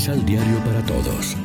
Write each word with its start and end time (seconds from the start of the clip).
Misal 0.00 0.24
Diario 0.24 0.56
para 0.60 0.80
Todos. 0.86 1.36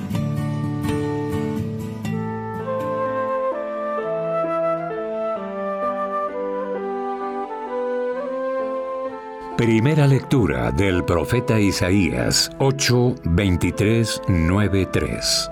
Primera 9.58 10.08
lectura 10.08 10.72
del 10.72 11.04
profeta 11.04 11.60
Isaías 11.60 12.50
8, 12.60 13.16
23, 13.26 14.22
9, 14.30 14.88
3. 14.90 15.52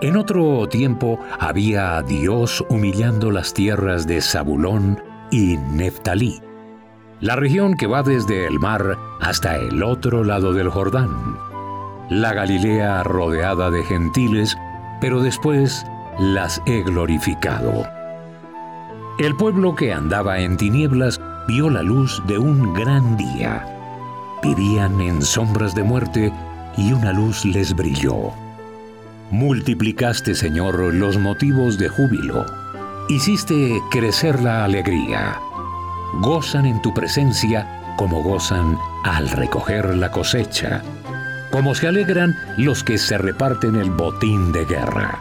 En 0.00 0.16
otro 0.16 0.68
tiempo 0.68 1.20
había 1.38 1.98
a 1.98 2.02
Dios 2.02 2.64
humillando 2.70 3.30
las 3.30 3.54
tierras 3.54 4.08
de 4.08 4.20
Zabulón 4.20 5.00
y 5.30 5.58
Neftalí, 5.58 6.40
la 7.20 7.36
región 7.36 7.74
que 7.74 7.86
va 7.86 8.02
desde 8.02 8.48
el 8.48 8.58
mar 8.58 8.98
hasta 9.20 9.54
el 9.54 9.84
otro 9.84 10.24
lado 10.24 10.52
del 10.52 10.68
Jordán, 10.68 11.51
la 12.20 12.34
Galilea 12.34 13.02
rodeada 13.04 13.70
de 13.70 13.82
gentiles, 13.84 14.56
pero 15.00 15.22
después 15.22 15.86
las 16.18 16.60
he 16.66 16.82
glorificado. 16.82 17.86
El 19.18 19.34
pueblo 19.36 19.74
que 19.74 19.92
andaba 19.92 20.38
en 20.40 20.56
tinieblas 20.56 21.20
vio 21.48 21.70
la 21.70 21.82
luz 21.82 22.22
de 22.26 22.38
un 22.38 22.74
gran 22.74 23.16
día. 23.16 23.66
Vivían 24.42 25.00
en 25.00 25.22
sombras 25.22 25.74
de 25.74 25.84
muerte 25.84 26.32
y 26.76 26.92
una 26.92 27.12
luz 27.12 27.44
les 27.44 27.74
brilló. 27.74 28.32
Multiplicaste, 29.30 30.34
Señor, 30.34 30.78
los 30.92 31.18
motivos 31.18 31.78
de 31.78 31.88
júbilo. 31.88 32.44
Hiciste 33.08 33.80
crecer 33.90 34.42
la 34.42 34.64
alegría. 34.64 35.38
Gozan 36.20 36.66
en 36.66 36.82
tu 36.82 36.92
presencia 36.92 37.94
como 37.96 38.22
gozan 38.22 38.78
al 39.04 39.28
recoger 39.30 39.94
la 39.96 40.10
cosecha, 40.10 40.82
como 41.52 41.74
se 41.74 41.86
alegran 41.86 42.34
los 42.56 42.82
que 42.82 42.98
se 42.98 43.18
reparten 43.18 43.76
el 43.76 43.90
botín 43.90 44.50
de 44.52 44.64
guerra. 44.64 45.18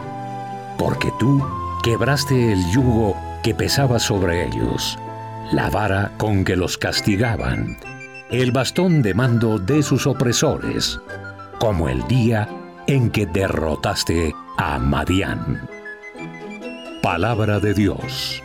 Porque 0.80 1.12
tú 1.20 1.46
quebraste 1.84 2.54
el 2.54 2.72
yugo 2.72 3.16
que 3.44 3.54
pesaba 3.54 4.00
sobre 4.00 4.48
ellos, 4.48 4.98
la 5.52 5.70
vara 5.70 6.14
con 6.18 6.46
que 6.46 6.56
los 6.56 6.78
castigaban, 6.78 7.78
el 8.32 8.52
bastón 8.52 9.02
de 9.02 9.14
mando 9.14 9.60
de 9.60 9.84
sus 9.84 10.08
opresores, 10.08 11.00
como 11.60 11.90
el 11.90 12.08
día 12.08 12.48
en 12.88 13.12
que 13.12 13.26
derrotaste 13.26 14.34
a 14.58 14.80
Madián. 14.80 15.68
Palabra 17.04 17.60
de 17.60 17.74
Dios. 17.74 18.42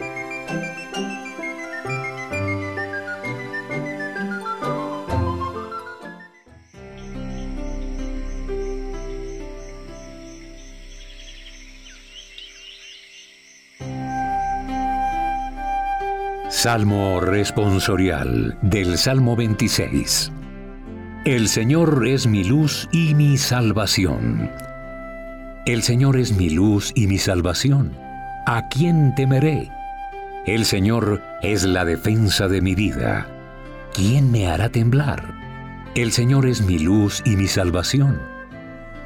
Salmo 16.66 17.20
responsorial 17.20 18.58
del 18.60 18.98
Salmo 18.98 19.36
26. 19.36 20.32
El 21.24 21.46
Señor 21.46 22.04
es 22.08 22.26
mi 22.26 22.42
luz 22.42 22.88
y 22.90 23.14
mi 23.14 23.38
salvación. 23.38 24.50
El 25.64 25.84
Señor 25.84 26.16
es 26.16 26.36
mi 26.36 26.50
luz 26.50 26.90
y 26.96 27.06
mi 27.06 27.18
salvación. 27.18 27.96
¿A 28.46 28.66
quién 28.68 29.14
temeré? 29.14 29.70
El 30.44 30.64
Señor 30.64 31.22
es 31.40 31.62
la 31.62 31.84
defensa 31.84 32.48
de 32.48 32.60
mi 32.60 32.74
vida. 32.74 33.28
¿Quién 33.94 34.32
me 34.32 34.48
hará 34.48 34.68
temblar? 34.68 35.22
El 35.94 36.10
Señor 36.10 36.46
es 36.46 36.62
mi 36.62 36.80
luz 36.80 37.22
y 37.24 37.36
mi 37.36 37.46
salvación. 37.46 38.20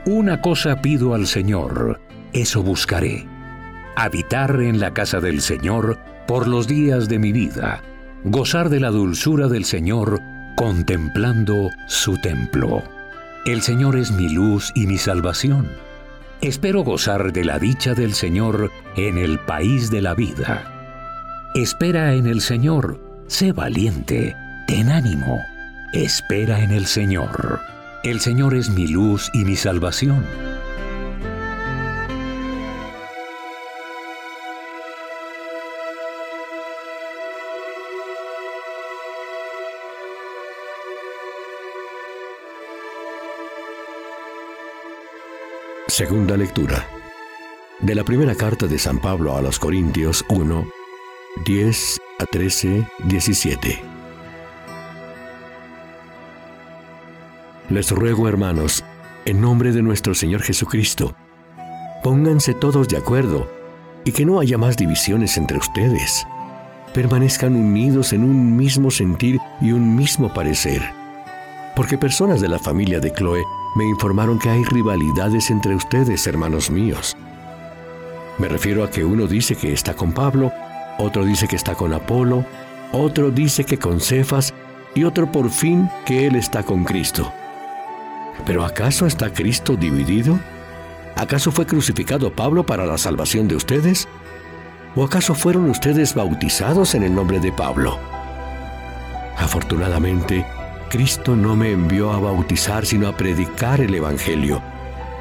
Una 0.07 0.41
cosa 0.41 0.81
pido 0.81 1.13
al 1.13 1.27
Señor, 1.27 2.01
eso 2.33 2.63
buscaré. 2.63 3.27
Habitar 3.97 4.63
en 4.63 4.81
la 4.81 4.95
casa 4.95 5.21
del 5.21 5.43
Señor 5.43 5.99
por 6.31 6.47
los 6.47 6.69
días 6.69 7.09
de 7.09 7.19
mi 7.19 7.33
vida, 7.33 7.83
gozar 8.23 8.69
de 8.69 8.79
la 8.79 8.91
dulzura 8.91 9.49
del 9.49 9.65
Señor 9.65 10.23
contemplando 10.55 11.71
su 11.89 12.19
templo. 12.19 12.85
El 13.47 13.63
Señor 13.63 13.97
es 13.97 14.13
mi 14.13 14.29
luz 14.29 14.71
y 14.77 14.87
mi 14.87 14.97
salvación. 14.97 15.69
Espero 16.41 16.85
gozar 16.85 17.33
de 17.33 17.45
la 17.45 17.59
dicha 17.59 17.95
del 17.95 18.15
Señor 18.15 18.71
en 18.95 19.19
el 19.19 19.41
país 19.41 19.91
de 19.91 20.03
la 20.03 20.15
vida. 20.15 20.71
Espera 21.57 22.15
en 22.15 22.29
el 22.29 22.43
Señor, 22.43 23.01
sé 23.27 23.51
valiente, 23.51 24.37
ten 24.69 24.89
ánimo. 24.89 25.41
Espera 25.93 26.61
en 26.63 26.71
el 26.71 26.87
Señor. 26.87 27.59
El 28.05 28.21
Señor 28.21 28.55
es 28.55 28.71
mi 28.71 28.87
luz 28.87 29.33
y 29.35 29.45
mi 29.45 29.57
salvación. 29.57 30.25
Segunda 45.91 46.37
lectura. 46.37 46.87
De 47.81 47.97
la 47.97 48.05
primera 48.05 48.37
carta 48.37 48.69
de 48.69 48.79
San 48.79 49.01
Pablo 49.01 49.37
a 49.37 49.43
los 49.43 49.59
Corintios 49.59 50.25
1, 50.29 50.65
10 51.45 51.99
a 52.21 52.27
13, 52.27 52.87
17. 53.07 53.83
Les 57.71 57.91
ruego, 57.91 58.29
hermanos, 58.29 58.85
en 59.25 59.41
nombre 59.41 59.73
de 59.73 59.83
nuestro 59.83 60.15
Señor 60.15 60.43
Jesucristo, 60.43 61.17
pónganse 62.05 62.55
todos 62.55 62.87
de 62.87 62.97
acuerdo 62.97 63.51
y 64.05 64.13
que 64.13 64.25
no 64.25 64.39
haya 64.39 64.59
más 64.59 64.77
divisiones 64.77 65.37
entre 65.37 65.59
ustedes. 65.59 66.25
Permanezcan 66.95 67.57
unidos 67.57 68.13
en 68.13 68.23
un 68.23 68.57
mismo 68.57 68.93
sentir 68.93 69.41
y 69.61 69.73
un 69.73 69.97
mismo 69.97 70.33
parecer. 70.33 70.83
Porque 71.75 71.99
personas 71.99 72.41
de 72.41 72.49
la 72.49 72.61
familia 72.61 73.01
de 73.01 73.13
Chloe 73.13 73.43
me 73.75 73.85
informaron 73.85 74.39
que 74.39 74.51
hay 74.51 74.65
rivalidades 74.65 75.51
entre 75.51 75.75
ustedes, 75.75 76.27
hermanos 76.27 76.71
míos. 76.71 77.17
Me 78.39 78.49
refiero 78.49 78.85
a 78.85 78.91
que 78.91 79.05
uno 79.05 79.27
dice 79.27 79.55
que 79.55 79.73
está 79.73 79.95
con 79.95 80.13
Pablo, 80.13 80.53
otro 80.99 81.25
dice 81.25 81.47
que 81.47 81.57
está 81.57 81.75
con 81.75 81.93
Apolo, 81.93 82.45
otro 82.93 83.31
dice 83.31 83.65
que 83.65 83.79
con 83.79 84.01
Cefas 84.01 84.53
y 84.95 85.05
otro 85.05 85.31
por 85.31 85.51
fin 85.51 85.89
que 86.05 86.27
él 86.27 86.37
está 86.37 86.63
con 86.63 86.85
Cristo. 86.85 87.33
¿Pero 88.45 88.65
acaso 88.65 89.07
está 89.07 89.33
Cristo 89.33 89.77
dividido? 89.77 90.39
¿Acaso 91.17 91.53
fue 91.53 91.67
crucificado 91.67 92.33
Pablo 92.33 92.65
para 92.65 92.87
la 92.87 92.99
salvación 92.99 93.47
de 93.47 93.57
ustedes? 93.57 94.09
¿O 94.97 95.05
acaso 95.05 95.35
fueron 95.35 95.69
ustedes 95.71 96.15
bautizados 96.15 96.95
en 96.95 97.03
el 97.03 97.15
nombre 97.15 97.39
de 97.39 97.53
Pablo? 97.53 97.99
Afortunadamente, 99.37 100.45
Cristo 100.91 101.37
no 101.37 101.55
me 101.55 101.71
envió 101.71 102.13
a 102.13 102.19
bautizar, 102.19 102.85
sino 102.85 103.07
a 103.07 103.17
predicar 103.17 103.81
el 103.81 103.95
Evangelio, 103.95 104.61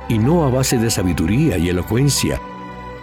y 0.09 0.17
no 0.17 0.43
a 0.43 0.49
base 0.49 0.79
de 0.79 0.89
sabiduría 0.89 1.59
y 1.59 1.69
elocuencia, 1.69 2.41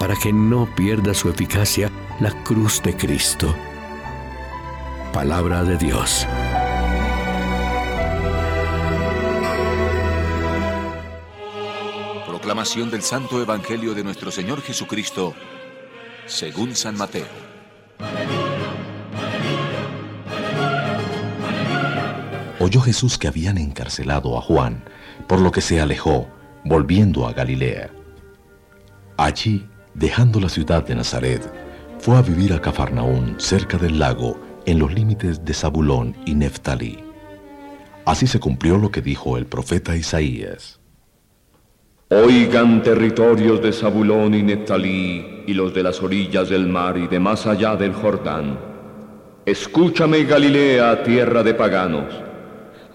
para 0.00 0.16
que 0.16 0.32
no 0.32 0.68
pierda 0.74 1.14
su 1.14 1.30
eficacia 1.30 1.92
la 2.18 2.32
cruz 2.42 2.82
de 2.82 2.96
Cristo. 2.96 3.54
Palabra 5.12 5.62
de 5.62 5.76
Dios. 5.78 6.26
Proclamación 12.26 12.90
del 12.90 13.02
Santo 13.02 13.40
Evangelio 13.40 13.94
de 13.94 14.02
nuestro 14.02 14.32
Señor 14.32 14.60
Jesucristo, 14.60 15.34
según 16.26 16.74
San 16.74 16.96
Mateo. 16.96 17.26
Oyó 22.66 22.80
Jesús 22.80 23.16
que 23.16 23.28
habían 23.28 23.58
encarcelado 23.58 24.36
a 24.36 24.40
Juan, 24.40 24.82
por 25.28 25.40
lo 25.40 25.52
que 25.52 25.60
se 25.60 25.80
alejó, 25.80 26.28
volviendo 26.64 27.26
a 27.26 27.32
Galilea. 27.32 27.90
Allí, 29.16 29.66
dejando 29.94 30.40
la 30.40 30.48
ciudad 30.48 30.84
de 30.84 30.96
Nazaret, 30.96 31.48
fue 32.00 32.16
a 32.16 32.22
vivir 32.22 32.52
a 32.52 32.60
Cafarnaún, 32.60 33.36
cerca 33.38 33.78
del 33.78 34.00
lago, 34.00 34.40
en 34.66 34.80
los 34.80 34.92
límites 34.92 35.44
de 35.44 35.54
Zabulón 35.54 36.16
y 36.26 36.34
Neftalí. 36.34 36.98
Así 38.04 38.26
se 38.26 38.40
cumplió 38.40 38.78
lo 38.78 38.90
que 38.90 39.00
dijo 39.00 39.38
el 39.38 39.46
profeta 39.46 39.96
Isaías. 39.96 40.80
Oigan 42.10 42.82
territorios 42.82 43.62
de 43.62 43.72
Zabulón 43.72 44.34
y 44.34 44.42
Neftalí 44.42 45.44
y 45.46 45.54
los 45.54 45.72
de 45.72 45.84
las 45.84 46.02
orillas 46.02 46.48
del 46.48 46.66
mar 46.66 46.98
y 46.98 47.06
de 47.06 47.20
más 47.20 47.46
allá 47.46 47.76
del 47.76 47.92
Jordán. 47.92 48.58
Escúchame 49.44 50.24
Galilea, 50.24 51.04
tierra 51.04 51.44
de 51.44 51.54
paganos. 51.54 52.25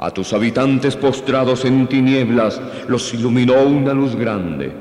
A 0.01 0.09
tus 0.09 0.33
habitantes 0.33 0.95
postrados 0.95 1.63
en 1.63 1.85
tinieblas 1.87 2.59
los 2.87 3.13
iluminó 3.13 3.61
una 3.61 3.93
luz 3.93 4.15
grande. 4.15 4.73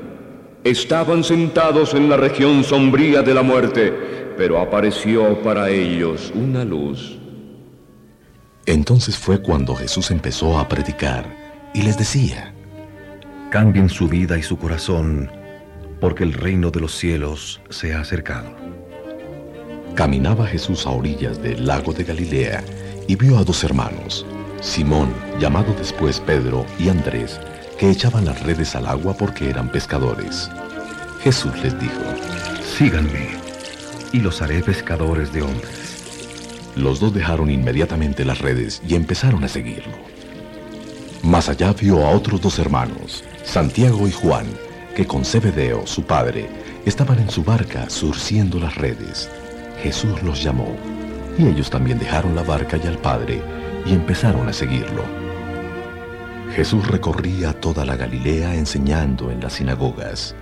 Estaban 0.63 1.23
sentados 1.23 1.93
en 1.93 2.09
la 2.09 2.17
región 2.17 2.63
sombría 2.63 3.21
de 3.21 3.35
la 3.35 3.43
muerte, 3.43 3.93
pero 4.35 4.59
apareció 4.59 5.39
para 5.43 5.69
ellos 5.69 6.33
una 6.33 6.65
luz. 6.65 7.19
Entonces 8.65 9.15
fue 9.15 9.43
cuando 9.43 9.75
Jesús 9.75 10.09
empezó 10.09 10.57
a 10.57 10.67
predicar 10.67 11.37
y 11.75 11.83
les 11.83 11.99
decía, 11.99 12.55
cambien 13.51 13.89
su 13.89 14.07
vida 14.07 14.39
y 14.39 14.41
su 14.41 14.57
corazón, 14.57 15.29
porque 15.99 16.23
el 16.23 16.33
reino 16.33 16.71
de 16.71 16.79
los 16.79 16.95
cielos 16.97 17.61
se 17.69 17.93
ha 17.93 17.99
acercado. 17.99 18.49
Caminaba 19.93 20.47
Jesús 20.47 20.87
a 20.87 20.89
orillas 20.89 21.39
del 21.43 21.67
lago 21.67 21.93
de 21.93 22.05
Galilea 22.05 22.63
y 23.07 23.15
vio 23.15 23.37
a 23.37 23.43
dos 23.43 23.63
hermanos, 23.63 24.25
Simón, 24.61 25.11
llamado 25.39 25.73
después 25.73 26.19
Pedro, 26.19 26.65
y 26.77 26.89
Andrés, 26.89 27.39
que 27.79 27.89
echaban 27.89 28.25
las 28.25 28.43
redes 28.43 28.75
al 28.75 28.85
agua 28.85 29.15
porque 29.15 29.49
eran 29.49 29.71
pescadores. 29.71 30.49
Jesús 31.23 31.51
les 31.63 31.77
dijo, 31.79 32.01
Síganme, 32.77 33.29
y 34.13 34.19
los 34.19 34.41
haré 34.41 34.61
pescadores 34.61 35.33
de 35.33 35.41
hombres. 35.41 36.71
Los 36.75 36.99
dos 36.99 37.13
dejaron 37.13 37.49
inmediatamente 37.49 38.23
las 38.23 38.39
redes 38.39 38.81
y 38.87 38.93
empezaron 38.95 39.43
a 39.43 39.47
seguirlo. 39.47 39.97
Más 41.23 41.49
allá 41.49 41.73
vio 41.73 42.05
a 42.05 42.11
otros 42.11 42.39
dos 42.39 42.59
hermanos, 42.59 43.23
Santiago 43.43 44.07
y 44.07 44.11
Juan, 44.11 44.45
que 44.95 45.07
con 45.07 45.25
Zebedeo, 45.25 45.87
su 45.87 46.03
padre, 46.03 46.49
estaban 46.85 47.19
en 47.19 47.29
su 47.29 47.43
barca 47.43 47.89
surciendo 47.89 48.59
las 48.59 48.75
redes. 48.75 49.29
Jesús 49.81 50.21
los 50.21 50.43
llamó, 50.43 50.75
y 51.37 51.47
ellos 51.47 51.69
también 51.69 51.97
dejaron 51.97 52.35
la 52.35 52.43
barca 52.43 52.77
y 52.77 52.87
al 52.87 52.97
Padre, 52.99 53.41
y 53.85 53.93
empezaron 53.93 54.47
a 54.47 54.53
seguirlo. 54.53 55.03
Jesús 56.55 56.87
recorría 56.87 57.53
toda 57.53 57.85
la 57.85 57.95
Galilea 57.95 58.55
enseñando 58.55 59.31
en 59.31 59.39
las 59.39 59.53
sinagogas. 59.53 60.35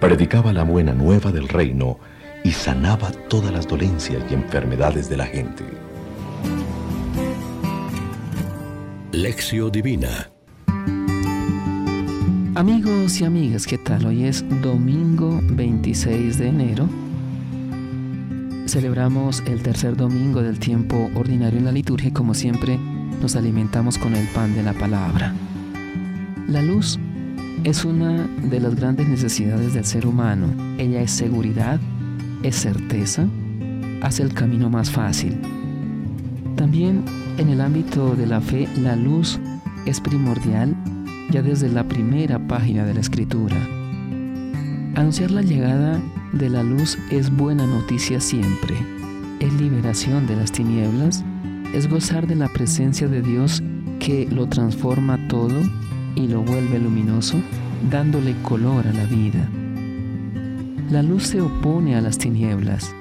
Predicaba 0.00 0.52
la 0.52 0.62
buena 0.62 0.92
nueva 0.92 1.32
del 1.32 1.48
reino 1.48 1.98
y 2.44 2.52
sanaba 2.52 3.10
todas 3.28 3.52
las 3.52 3.66
dolencias 3.66 4.22
y 4.30 4.34
enfermedades 4.34 5.08
de 5.08 5.16
la 5.16 5.26
gente. 5.26 5.64
Lección 9.12 9.70
Divina 9.70 10.32
Amigos 12.54 13.18
y 13.20 13.24
amigas, 13.24 13.66
¿qué 13.66 13.78
tal? 13.78 14.04
Hoy 14.06 14.24
es 14.24 14.44
domingo 14.60 15.40
26 15.42 16.38
de 16.38 16.48
enero. 16.48 16.86
Celebramos 18.66 19.42
el 19.46 19.62
tercer 19.62 19.96
domingo 19.96 20.42
del 20.42 20.58
tiempo 20.58 21.10
ordinario 21.14 21.58
en 21.58 21.64
la 21.64 21.72
liturgia 21.72 22.08
y 22.08 22.12
como 22.12 22.32
siempre 22.32 22.78
nos 23.20 23.36
alimentamos 23.36 23.98
con 23.98 24.14
el 24.14 24.26
pan 24.28 24.54
de 24.54 24.62
la 24.62 24.72
palabra. 24.72 25.34
La 26.48 26.62
luz 26.62 26.98
es 27.64 27.84
una 27.84 28.26
de 28.26 28.60
las 28.60 28.74
grandes 28.74 29.08
necesidades 29.08 29.74
del 29.74 29.84
ser 29.84 30.06
humano. 30.06 30.46
Ella 30.78 31.02
es 31.02 31.10
seguridad, 31.10 31.80
es 32.42 32.56
certeza, 32.56 33.26
hace 34.00 34.22
el 34.22 34.32
camino 34.32 34.70
más 34.70 34.90
fácil. 34.90 35.36
También 36.56 37.04
en 37.38 37.48
el 37.48 37.60
ámbito 37.60 38.14
de 38.14 38.26
la 38.26 38.40
fe, 38.40 38.68
la 38.80 38.96
luz 38.96 39.38
es 39.86 40.00
primordial 40.00 40.76
ya 41.30 41.42
desde 41.42 41.68
la 41.68 41.84
primera 41.84 42.38
página 42.46 42.84
de 42.84 42.94
la 42.94 43.00
escritura. 43.00 43.56
Anunciar 44.94 45.30
la 45.30 45.42
llegada 45.42 46.00
de 46.32 46.48
la 46.48 46.62
luz 46.62 46.98
es 47.10 47.30
buena 47.30 47.66
noticia 47.66 48.20
siempre. 48.20 48.74
Es 49.40 49.52
liberación 49.54 50.26
de 50.26 50.36
las 50.36 50.50
tinieblas, 50.50 51.24
es 51.74 51.88
gozar 51.88 52.26
de 52.26 52.36
la 52.36 52.48
presencia 52.48 53.06
de 53.08 53.22
Dios 53.22 53.62
que 54.00 54.26
lo 54.30 54.46
transforma 54.46 55.28
todo 55.28 55.60
y 56.14 56.28
lo 56.28 56.42
vuelve 56.42 56.78
luminoso, 56.78 57.36
dándole 57.90 58.34
color 58.42 58.86
a 58.86 58.92
la 58.92 59.04
vida. 59.04 59.48
La 60.90 61.02
luz 61.02 61.24
se 61.24 61.40
opone 61.40 61.96
a 61.96 62.00
las 62.00 62.18
tinieblas, 62.18 62.94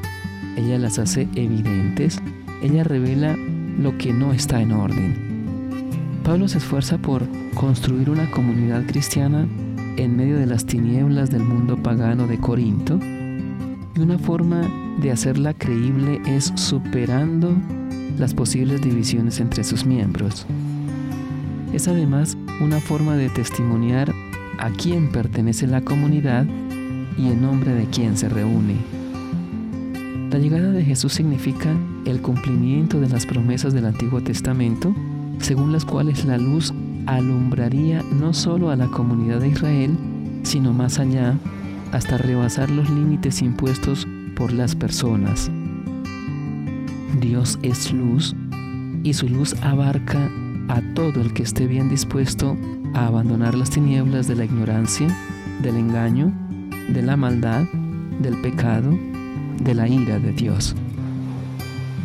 ella 0.57 0.77
las 0.77 1.00
hace 1.00 1.27
evidentes, 1.36 2.22
ella 2.62 2.84
revela 2.84 3.36
lo 3.80 3.98
que 3.98 4.13
no 4.13 4.34
está 4.34 4.62
en 4.62 4.72
orden. 4.74 5.31
Pablo 6.24 6.48
se 6.48 6.60
esfuerza 6.60 6.98
por 6.98 7.25
construir 7.56 8.10
una 8.10 8.30
comunidad 8.31 8.86
cristiana 8.86 9.48
en 9.98 10.16
medio 10.16 10.38
de 10.38 10.45
las 10.45 10.66
tinieblas 10.66 11.31
del 11.31 11.44
mundo 11.44 11.81
pagano 11.81 12.27
de 12.27 12.38
Corinto 12.38 13.00
y 13.95 13.99
una 13.99 14.17
forma 14.17 14.61
de 14.99 15.11
hacerla 15.11 15.53
creíble 15.53 16.21
es 16.25 16.51
superando 16.55 17.55
las 18.17 18.33
posibles 18.33 18.81
divisiones 18.81 19.39
entre 19.39 19.63
sus 19.63 19.85
miembros. 19.85 20.45
Es 21.73 21.88
además 21.88 22.38
una 22.61 22.79
forma 22.79 23.15
de 23.15 23.29
testimoniar 23.29 24.13
a 24.57 24.69
quién 24.69 25.11
pertenece 25.11 25.67
la 25.67 25.81
comunidad 25.81 26.45
y 27.17 27.27
en 27.27 27.41
nombre 27.41 27.73
de 27.73 27.85
quién 27.85 28.17
se 28.17 28.29
reúne. 28.29 28.75
La 30.31 30.38
llegada 30.38 30.71
de 30.71 30.83
Jesús 30.83 31.13
significa 31.13 31.75
el 32.05 32.21
cumplimiento 32.21 32.99
de 32.99 33.09
las 33.09 33.25
promesas 33.25 33.73
del 33.73 33.85
Antiguo 33.85 34.21
Testamento 34.21 34.93
según 35.41 35.71
las 35.71 35.85
cuales 35.85 36.23
la 36.25 36.38
luz 36.38 36.73
alumbraría 37.07 38.03
no 38.19 38.33
solo 38.33 38.69
a 38.69 38.75
la 38.75 38.88
comunidad 38.88 39.39
de 39.39 39.49
Israel, 39.49 39.97
sino 40.43 40.71
más 40.71 40.99
allá, 40.99 41.38
hasta 41.91 42.17
rebasar 42.17 42.69
los 42.69 42.89
límites 42.89 43.41
impuestos 43.41 44.07
por 44.35 44.51
las 44.51 44.75
personas. 44.75 45.51
Dios 47.19 47.59
es 47.61 47.91
luz 47.91 48.35
y 49.03 49.13
su 49.13 49.27
luz 49.27 49.55
abarca 49.61 50.29
a 50.67 50.81
todo 50.93 51.21
el 51.21 51.33
que 51.33 51.43
esté 51.43 51.67
bien 51.67 51.89
dispuesto 51.89 52.57
a 52.93 53.07
abandonar 53.07 53.55
las 53.55 53.69
tinieblas 53.69 54.27
de 54.27 54.35
la 54.35 54.45
ignorancia, 54.45 55.07
del 55.61 55.77
engaño, 55.77 56.31
de 56.89 57.01
la 57.01 57.17
maldad, 57.17 57.65
del 58.21 58.39
pecado, 58.41 58.97
de 59.63 59.75
la 59.75 59.88
ira 59.88 60.19
de 60.19 60.31
Dios. 60.31 60.75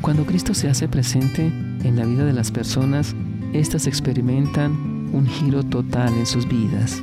Cuando 0.01 0.25
Cristo 0.25 0.55
se 0.55 0.69
hace 0.69 0.89
presente 0.89 1.47
en 1.47 1.97
la 1.97 2.05
vida 2.05 2.25
de 2.25 2.33
las 2.33 2.51
personas, 2.51 3.15
éstas 3.53 3.87
experimentan 3.87 4.73
un 5.13 5.27
giro 5.27 5.63
total 5.63 6.13
en 6.15 6.27
sus 6.27 6.47
vidas. 6.47 7.03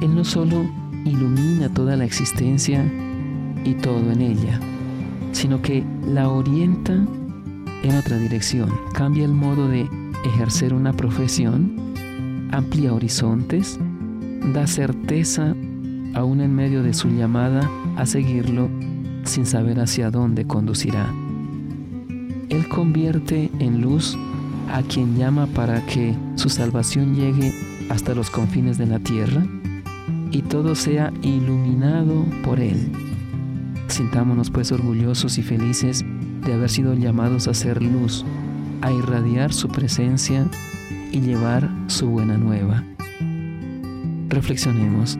Él 0.00 0.14
no 0.14 0.24
solo 0.24 0.68
ilumina 1.04 1.68
toda 1.68 1.96
la 1.96 2.04
existencia 2.04 2.84
y 3.64 3.74
todo 3.74 4.12
en 4.12 4.20
ella, 4.20 4.60
sino 5.32 5.62
que 5.62 5.84
la 6.06 6.28
orienta 6.28 6.92
en 7.82 7.96
otra 7.96 8.16
dirección, 8.16 8.70
cambia 8.94 9.24
el 9.24 9.34
modo 9.34 9.68
de 9.68 9.88
ejercer 10.24 10.72
una 10.72 10.92
profesión, 10.92 11.76
amplía 12.50 12.94
horizontes, 12.94 13.78
da 14.54 14.66
certeza 14.66 15.54
aún 16.14 16.40
en 16.40 16.54
medio 16.54 16.82
de 16.82 16.94
su 16.94 17.08
llamada 17.08 17.68
a 17.96 18.06
seguirlo 18.06 18.70
sin 19.24 19.44
saber 19.44 19.80
hacia 19.80 20.10
dónde 20.10 20.46
conducirá. 20.46 21.12
Él 22.48 22.68
convierte 22.68 23.50
en 23.58 23.80
luz 23.80 24.16
a 24.72 24.82
quien 24.82 25.16
llama 25.18 25.46
para 25.48 25.84
que 25.86 26.14
su 26.36 26.48
salvación 26.48 27.14
llegue 27.14 27.52
hasta 27.90 28.14
los 28.14 28.30
confines 28.30 28.78
de 28.78 28.86
la 28.86 28.98
tierra 28.98 29.44
y 30.34 30.42
todo 30.42 30.74
sea 30.74 31.12
iluminado 31.22 32.24
por 32.44 32.58
Él. 32.58 32.90
Sintámonos 33.86 34.50
pues 34.50 34.72
orgullosos 34.72 35.38
y 35.38 35.42
felices 35.42 36.04
de 36.44 36.52
haber 36.52 36.68
sido 36.70 36.94
llamados 36.94 37.46
a 37.46 37.54
ser 37.54 37.80
luz, 37.80 38.24
a 38.82 38.90
irradiar 38.90 39.52
su 39.52 39.68
presencia 39.68 40.46
y 41.12 41.20
llevar 41.20 41.70
su 41.86 42.08
buena 42.08 42.36
nueva. 42.36 42.82
Reflexionemos. 44.28 45.16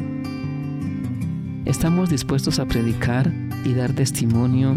Estamos 1.64 2.10
dispuestos 2.10 2.58
a 2.58 2.66
predicar 2.66 3.32
y 3.64 3.72
dar 3.72 3.92
testimonio 3.92 4.76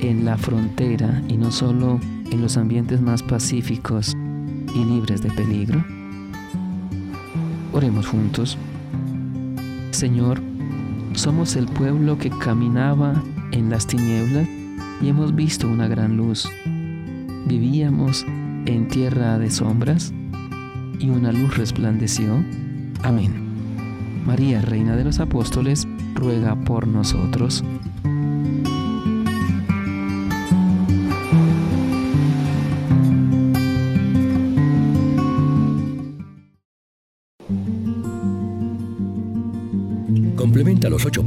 en 0.00 0.24
la 0.24 0.38
frontera 0.38 1.22
y 1.28 1.36
no 1.36 1.50
solo 1.50 1.98
en 2.30 2.40
los 2.40 2.56
ambientes 2.56 3.00
más 3.00 3.22
pacíficos 3.22 4.16
y 4.74 4.84
libres 4.84 5.22
de 5.22 5.30
peligro? 5.30 5.84
Oremos 7.72 8.06
juntos. 8.06 8.56
Señor, 10.02 10.42
somos 11.12 11.54
el 11.54 11.66
pueblo 11.66 12.18
que 12.18 12.28
caminaba 12.28 13.22
en 13.52 13.70
las 13.70 13.86
tinieblas 13.86 14.48
y 15.00 15.06
hemos 15.06 15.32
visto 15.32 15.68
una 15.68 15.86
gran 15.86 16.16
luz. 16.16 16.50
Vivíamos 17.46 18.26
en 18.66 18.88
tierra 18.88 19.38
de 19.38 19.48
sombras 19.48 20.12
y 20.98 21.08
una 21.08 21.30
luz 21.30 21.56
resplandeció. 21.56 22.44
Amén. 23.04 23.32
María, 24.26 24.60
Reina 24.60 24.96
de 24.96 25.04
los 25.04 25.20
Apóstoles, 25.20 25.86
ruega 26.16 26.56
por 26.56 26.88
nosotros. 26.88 27.62